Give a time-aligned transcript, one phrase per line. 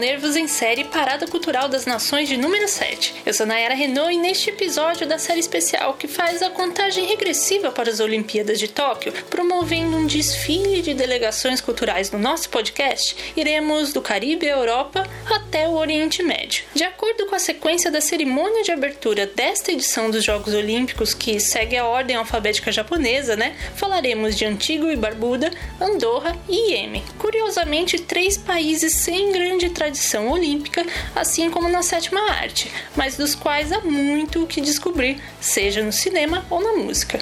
[0.00, 3.16] Nervos em série Parada Cultural das Nações de número 7.
[3.26, 7.70] Eu sou Nayara Renault e neste episódio da série especial que faz a contagem regressiva
[7.70, 13.92] para as Olimpíadas de Tóquio, promovendo um desfile de delegações culturais no nosso podcast, iremos
[13.92, 16.64] do Caribe à Europa até o Oriente Médio.
[16.74, 21.38] De acordo com a sequência da cerimônia de abertura desta edição dos Jogos Olímpicos, que
[21.38, 23.54] segue a ordem alfabética japonesa, né?
[23.76, 27.04] Falaremos de Antígua e Barbuda, Andorra e Iêmen.
[27.18, 29.89] Curiosamente, três países sem grande tradição
[30.28, 35.82] olímpica, assim como na sétima arte, mas dos quais há muito o que descobrir, seja
[35.82, 37.20] no cinema ou na música.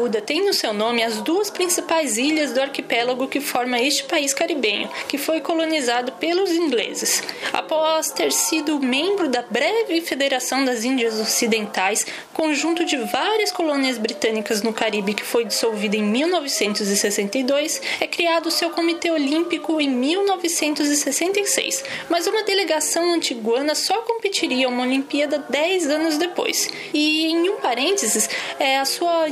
[0.00, 4.32] Barbuda têm no seu nome as duas principais ilhas do arquipélago que forma este país
[4.32, 7.22] caribenho, que foi colonizado pelos ingleses.
[7.52, 14.62] Após ter sido membro da breve Federação das Índias Ocidentais, conjunto de várias colônias britânicas
[14.62, 21.84] no Caribe que foi dissolvida em 1962, é criado o seu Comitê Olímpico em 1966,
[22.08, 26.70] mas uma delegação antiguana só competiria uma Olimpíada 10 anos depois.
[26.94, 29.28] E em um parênteses, é a sua sua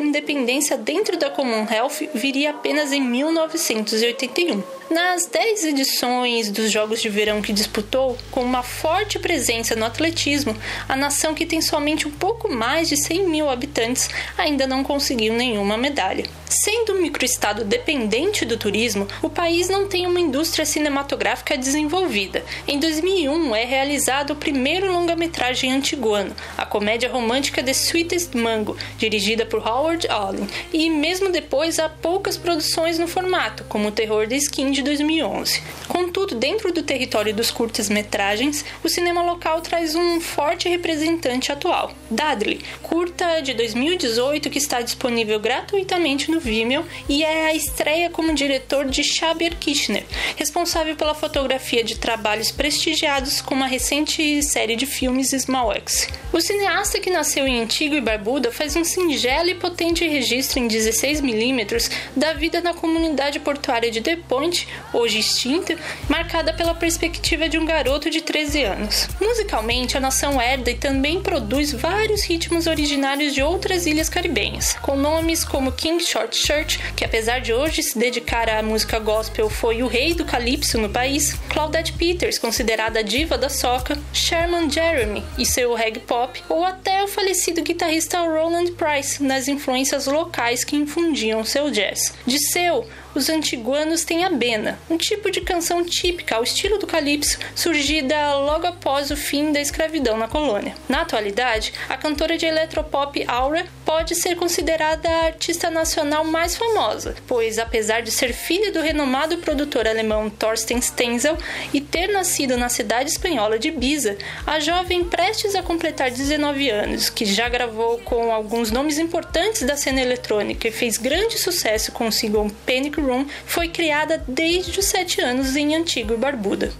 [0.59, 4.78] independência dentro da Commonwealth viria apenas em 1981.
[4.91, 10.57] Nas 10 edições dos Jogos de Verão que disputou, com uma forte presença no atletismo,
[10.89, 15.35] a nação que tem somente um pouco mais de 100 mil habitantes ainda não conseguiu
[15.35, 16.25] nenhuma medalha.
[16.49, 22.43] Sendo um microestado dependente do turismo, o país não tem uma indústria cinematográfica desenvolvida.
[22.67, 29.45] Em 2001 é realizado o primeiro longa-metragem antiguano, a comédia romântica The Sweetest Mango, dirigida
[29.45, 34.37] por Howard Allen, e mesmo depois há poucas produções no formato, como o Terror da
[34.37, 35.61] Skin de 2011.
[35.89, 42.61] Contudo, dentro do território dos curtas-metragens, o cinema local traz um forte representante atual, Dudley,
[42.83, 48.85] curta de 2018 que está disponível gratuitamente no Vimeo e é a estreia como diretor
[48.85, 50.05] de Xavier Kirchner,
[50.37, 56.09] responsável pela fotografia de trabalhos prestigiados como a recente série de filmes Small X.
[56.33, 60.69] O cineasta que nasceu em Antigo e Barbuda faz um singelo e potente registro em
[60.69, 65.77] 16mm da vida na comunidade portuária de The Point hoje extinta,
[66.09, 69.09] marcada pela perspectiva de um garoto de 13 anos.
[69.21, 74.97] Musicalmente, a nação herda e também produz vários ritmos originários de outras ilhas caribenhas, com
[74.97, 79.83] nomes como King Short Shirt, que apesar de hoje se dedicar à música gospel foi
[79.83, 85.45] o rei do calypso no país, Claudette Peters, considerada diva da soca, Sherman Jeremy e
[85.45, 91.45] seu reggae pop, ou até o falecido guitarrista Roland Price, nas influências locais que infundiam
[91.45, 92.15] seu jazz.
[92.27, 92.87] De seu,
[93.19, 98.37] os antiguanos têm a bena, um tipo de canção típica ao estilo do calypso, surgida
[98.37, 100.77] logo após o fim da escravidão na colônia.
[100.89, 107.17] Na atualidade, a cantora de eletropop Aura pode ser considerada a artista nacional mais famosa,
[107.27, 111.37] pois apesar de ser filha do renomado produtor alemão Thorsten Stenzel
[111.75, 117.11] e ter nascido na cidade espanhola de Ibiza, a jovem prestes a completar 19 anos,
[117.11, 122.07] que já gravou com alguns nomes importantes da cena eletrônica e fez grande sucesso com
[122.07, 126.71] o single Panic Room foi criada desde os 7 anos em Antigua e Barbuda.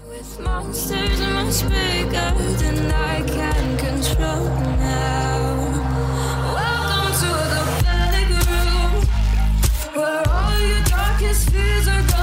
[11.85, 12.18] da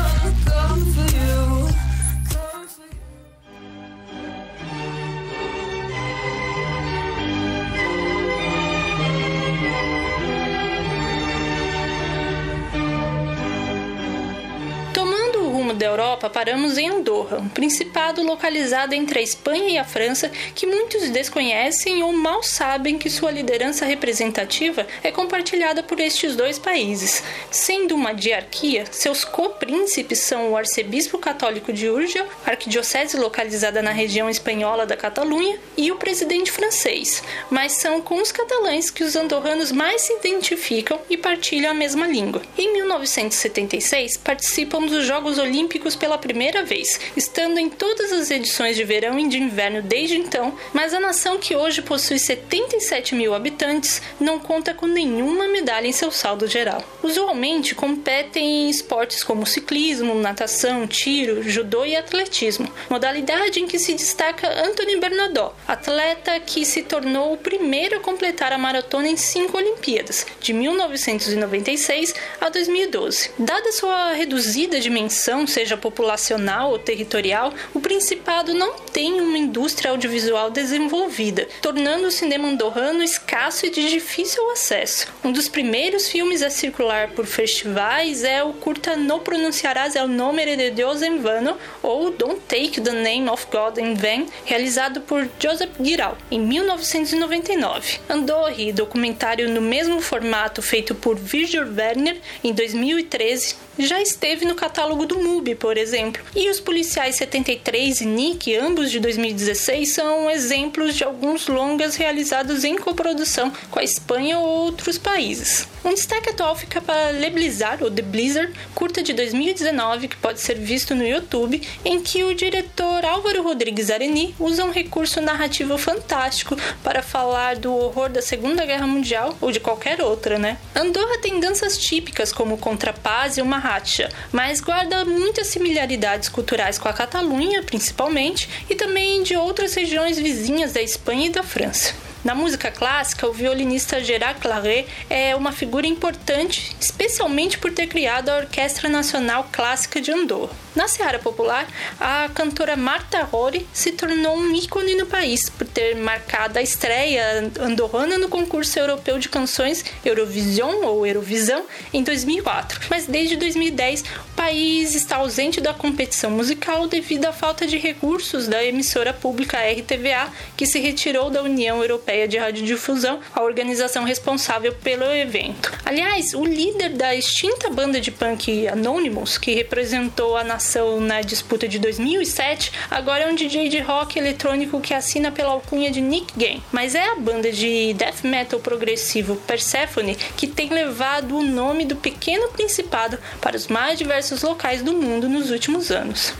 [16.25, 21.09] Europa, paramos em Andorra, um principado localizado entre a Espanha e a França que muitos
[21.09, 27.23] desconhecem ou mal sabem que sua liderança representativa é compartilhada por estes dois países.
[27.49, 34.29] Sendo uma diarquia, seus copríncipes são o arcebispo católico de Urgel, arquidiocese localizada na região
[34.29, 39.71] espanhola da Catalunha, e o presidente francês, mas são com os catalães que os andorranos
[39.71, 42.41] mais se identificam e partilham a mesma língua.
[42.57, 48.75] Em 1976, participam dos Jogos Olímpicos Olímpicos pela primeira vez, estando em todas as edições
[48.75, 53.33] de verão e de inverno desde então, mas a nação que hoje possui 77 mil
[53.33, 56.83] habitantes não conta com nenhuma medalha em seu saldo geral.
[57.03, 63.93] Usualmente competem em esportes como ciclismo, natação, tiro, judô e atletismo, modalidade em que se
[63.93, 69.57] destaca Anthony Bernardot, atleta que se tornou o primeiro a completar a maratona em cinco
[69.57, 73.31] Olimpíadas, de 1996 a 2012.
[73.39, 79.91] Dada sua reduzida dimensão, seja seja populacional ou territorial, o Principado não tem uma indústria
[79.91, 85.07] audiovisual desenvolvida, tornando o cinema andorrano escasso e de difícil acesso.
[85.23, 90.55] Um dos primeiros filmes a circular por festivais é o curta No Pronunciarás el Nombre
[90.55, 95.27] de Deus en Vano, ou Don't Take the Name of God in Vain, realizado por
[95.41, 97.99] Joseph Giral, em 1999.
[98.07, 105.05] Andorri, documentário no mesmo formato feito por Virgil Werner, em 2013, já esteve no catálogo
[105.05, 105.94] do MUBI, por exemplo.
[106.35, 112.63] E os Policiais 73 e Nick, ambos de 2016, são exemplos de alguns longas realizados
[112.63, 115.67] em coprodução com a Espanha ou outros países.
[115.85, 120.41] Um destaque atual fica para Le Blizzard, ou The Blizzard, curta de 2019, que pode
[120.41, 125.77] ser visto no YouTube, em que o diretor Álvaro Rodrigues Areni usa um recurso narrativo
[125.77, 130.57] fantástico para falar do horror da Segunda Guerra Mundial ou de qualquer outra, né?
[130.75, 136.77] Andorra tem danças típicas como o contrapaz e o marracha, mas guarda muitas similaridades culturais
[136.77, 142.04] com a Catalunha, principalmente, e também de outras regiões vizinhas da Espanha e da França.
[142.25, 148.29] Na música clássica, o violinista Gerard Claret é uma figura importante, especialmente por ter criado
[148.29, 150.49] a Orquestra Nacional Clássica de Andorra.
[150.75, 151.67] Na seara popular,
[151.99, 157.51] a cantora Marta Rory se tornou um ícone no país por ter marcado a estreia
[157.59, 161.63] andorrana no concurso europeu de canções Eurovision ou Eurovisão
[161.93, 162.87] em 2004.
[162.89, 168.47] Mas desde 2010, o país está ausente da competição musical devido à falta de recursos
[168.47, 174.73] da emissora pública RTVA, que se retirou da União Europeia de Radiodifusão, a organização responsável
[174.73, 175.71] pelo evento.
[175.83, 181.67] Aliás, o líder da extinta banda de punk Anonymous, que representou a nação na disputa
[181.67, 186.33] de 2007, agora é um DJ de rock eletrônico que assina pela alcunha de Nick
[186.37, 186.63] Game.
[186.71, 191.95] Mas é a banda de death metal progressivo Persephone que tem levado o nome do
[191.95, 196.33] pequeno principado para os mais diversos locais do mundo nos últimos anos.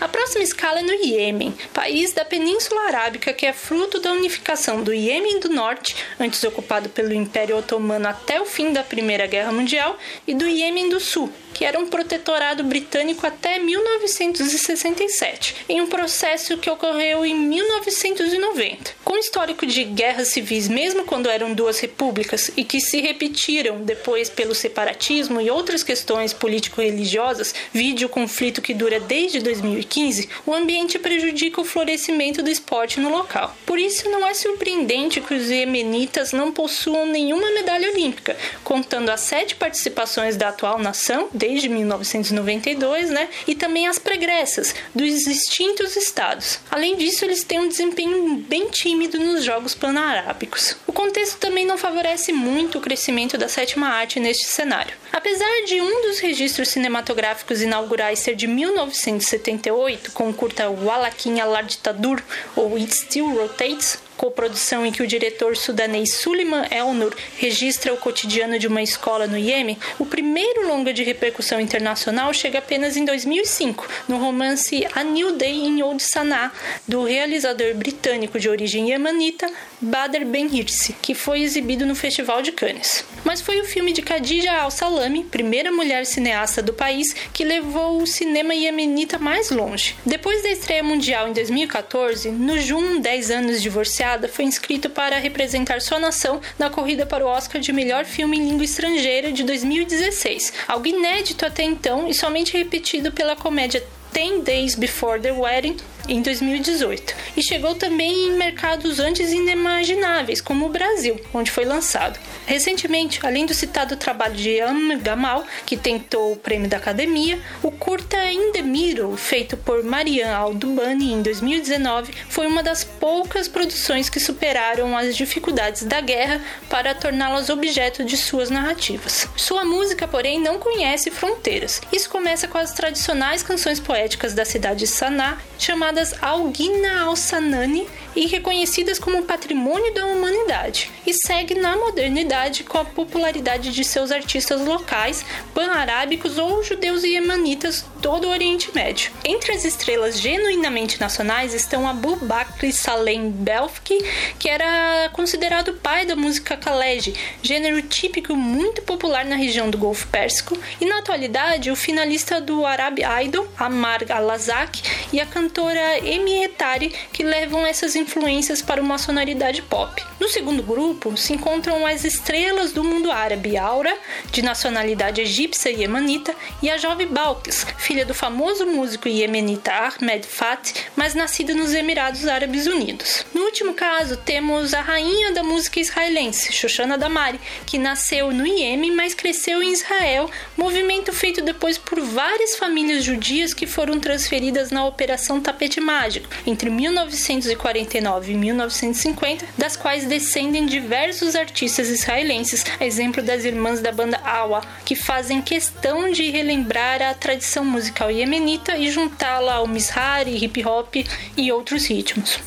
[0.00, 4.82] A próxima escala é no Iêmen, país da Península Arábica que é fruto da unificação
[4.82, 9.52] do Iêmen do Norte, antes ocupado pelo Império Otomano até o fim da Primeira Guerra
[9.52, 9.96] Mundial,
[10.26, 16.56] e do Iêmen do Sul, que era um protetorado britânico até 1967, em um processo
[16.58, 18.92] que ocorreu em 1990.
[19.04, 24.28] Com histórico de guerras civis, mesmo quando eram duas repúblicas, e que se repetiram depois
[24.28, 30.98] pelo separatismo e outras questões político-religiosas, vide o conflito que dura desde 2015, o ambiente
[30.98, 33.56] prejudica o florescimento do esporte no local.
[33.66, 39.20] Por isso, não é surpreendente que os iemenitas não possuam nenhuma medalha olímpica, contando as
[39.20, 43.28] sete participações da atual nação, desde 1992, né?
[43.48, 46.60] E também as pregressas dos extintos estados.
[46.70, 50.76] Além disso, eles têm um desempenho bem tímido nos Jogos Pan-Arábicos.
[50.86, 54.94] O contexto também não favorece muito o crescimento da sétima arte neste cenário.
[55.12, 62.22] Apesar de um dos registros cinematográficos inaugurais ser de 1978, com o curta Walakin Alarditadur
[62.54, 68.56] ou It Still Rotates, coprodução em que o diretor sudanês Suleiman Elnur registra o cotidiano
[68.56, 73.88] de uma escola no Iêmen, o primeiro longa de repercussão internacional chega apenas em 2005,
[74.06, 76.52] no romance A New Day in Old Sanaa,
[76.86, 79.50] do realizador britânico de origem iemanita
[79.80, 83.04] Bader Ben Hirsi, que foi exibido no Festival de Cannes.
[83.24, 88.06] Mas foi o filme de Khadija Al-Salami, primeira mulher cineasta do país, que levou o
[88.06, 89.96] cinema iemenita mais longe.
[90.06, 95.98] Depois da estreia mundial em 2014, Nujum, 10 anos divorciado, foi inscrito para representar sua
[95.98, 100.86] nação na corrida para o Oscar de melhor filme em língua estrangeira de 2016, algo
[100.86, 105.76] inédito até então e somente repetido pela comédia Ten Days Before the Wedding,
[106.08, 112.18] em 2018, e chegou também em mercados antes inimagináveis, como o Brasil, onde foi lançado.
[112.46, 117.70] Recentemente, além do citado trabalho de Am Gamal, que tentou o prêmio da Academia, o
[117.70, 124.08] curta In the Middle, feito por Marianne Aldubani em 2019, foi uma das poucas produções
[124.08, 129.28] que superaram as dificuldades da guerra para torná-las objeto de suas narrativas.
[129.36, 131.80] Sua música, porém, não conhece fronteiras.
[131.92, 137.86] Isso começa com as tradicionais canções poéticas da cidade de Sanaa, chamadas chamadas Algina al-Sanani
[138.16, 144.10] e reconhecidas como patrimônio da humanidade, e segue na modernidade com a popularidade de seus
[144.10, 149.12] artistas locais, pan-arábicos ou judeus e yemenitas todo o Oriente Médio.
[149.24, 153.96] Entre as estrelas genuinamente nacionais estão Abu Bakr Salem Belfki,
[154.40, 159.78] que era considerado o pai da música Khaled, gênero típico muito popular na região do
[159.78, 164.82] Golfo Pérsico, e na atualidade o finalista do Arab Idol, Amar Al-Azak,
[165.12, 170.02] e a cantora Emi Etari, que levam essas influências para uma sonoridade pop.
[170.18, 173.96] No segundo grupo se encontram as estrelas do mundo árabe Aura,
[174.32, 180.26] de nacionalidade egípcia e yemanita, e a jovem Balkis, filha do famoso músico iemenita Ahmed
[180.26, 183.26] Fat, mas nascida nos Emirados Árabes Unidos.
[183.34, 188.92] No último caso, temos a rainha da música israelense, Shoshana Damari, que nasceu no Iêmen,
[188.92, 194.86] mas cresceu em Israel, movimento feito depois por várias famílias judias que foram transferidas na
[194.86, 203.44] Operação Tapete Mágico entre 1949 e 1950, das quais descendem diversos artistas israelenses, exemplo das
[203.44, 207.81] irmãs da banda Awa, que fazem questão de relembrar a tradição musical
[208.11, 210.95] iemenita e juntá-la ao mishari, hip hop
[211.37, 212.39] e outros ritmos.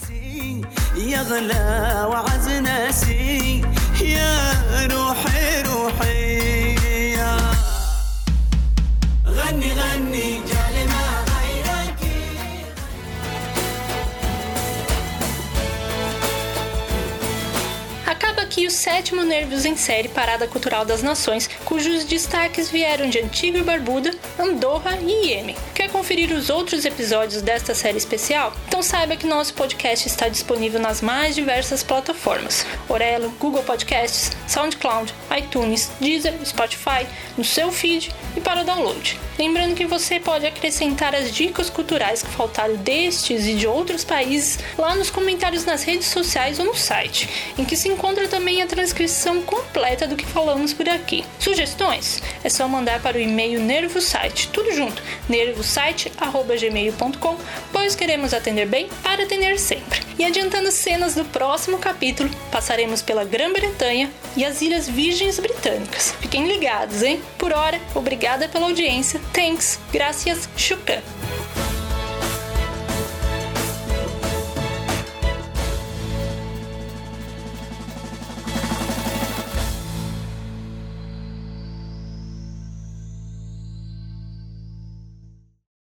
[9.50, 10.53] غني غني
[18.55, 23.59] aqui o sétimo Nervos em Série Parada Cultural das Nações, cujos destaques vieram de Antigua
[23.59, 25.57] e Barbuda, Andorra e Iêmen.
[25.73, 28.53] Quer conferir os outros episódios desta série especial?
[28.65, 35.13] Então saiba que nosso podcast está disponível nas mais diversas plataformas: Orelo, Google Podcasts, SoundCloud,
[35.37, 37.05] iTunes, Deezer, Spotify,
[37.37, 39.19] no seu feed e para download.
[39.37, 44.59] Lembrando que você pode acrescentar as dicas culturais que faltaram destes e de outros países
[44.77, 48.61] lá nos comentários nas redes sociais ou no site, em que se encontra também também
[48.61, 51.25] a transcrição completa do que falamos por aqui.
[51.39, 52.21] Sugestões?
[52.43, 57.37] É só mandar para o e-mail nervosite, tudo junto, nervosite@gmail.com,
[57.71, 59.99] pois queremos atender bem para atender sempre.
[60.19, 66.13] E adiantando cenas do próximo capítulo, passaremos pela Grã-Bretanha e as Ilhas Virgens Britânicas.
[66.21, 67.19] Fiquem ligados, hein?
[67.39, 69.19] Por hora, obrigada pela audiência.
[69.33, 71.01] Thanks, gracias, shukran.